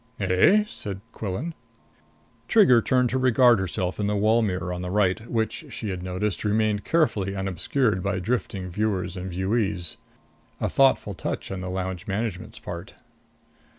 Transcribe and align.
"Eh?" 0.19 0.63
said 0.67 0.99
Quillan. 1.13 1.53
Trigger 2.47 2.81
turned 2.81 3.11
to 3.11 3.19
regard 3.19 3.59
herself 3.59 3.99
in 3.99 4.07
the 4.07 4.15
wall 4.15 4.41
mirror 4.41 4.73
on 4.73 4.81
the 4.81 4.89
right, 4.89 5.29
which, 5.29 5.65
she 5.69 5.91
had 5.91 6.01
noticed, 6.01 6.43
remained 6.43 6.83
carefully 6.83 7.35
unobscured 7.35 8.01
by 8.01 8.17
drifting 8.17 8.67
viewers 8.67 9.15
and 9.15 9.29
viewees. 9.31 9.97
A 10.59 10.69
thoughtful 10.69 11.13
touch 11.13 11.51
on 11.51 11.61
the 11.61 11.69
lounge 11.69 12.07
management's 12.07 12.57
part. 12.57 12.95